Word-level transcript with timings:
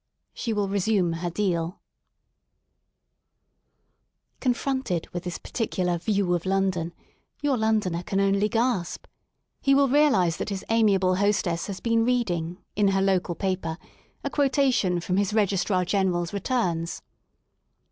She 0.33 0.51
will 0.51 0.67
resume 0.67 1.13
her 1.13 1.29
deaL 1.29 1.79
Confronted 4.39 5.07
with 5.13 5.23
this 5.25 5.37
particular 5.37 5.99
View 5.99 6.33
of 6.33 6.47
London" 6.47 6.91
your 7.43 7.55
Londoner 7.55 8.01
can 8.01 8.19
only 8.19 8.49
gasp* 8.49 9.05
He 9.61 9.75
will 9.75 9.87
realise 9.87 10.37
that 10.37 10.49
his 10.49 10.65
amiable 10.71 11.17
hostess 11.17 11.67
has 11.67 11.79
been 11.81 12.03
reading, 12.03 12.57
in 12.75 12.87
her 12.87 13.01
local 13.03 13.35
paper, 13.35 13.77
a 14.23 14.31
quotation 14.31 15.01
from 15.01 15.17
his 15.17 15.35
Registrar 15.35 15.85
General's 15.85 16.33
returns. 16.33 17.03